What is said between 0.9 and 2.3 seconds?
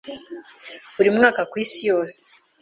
Buri mwaka, ku isi yose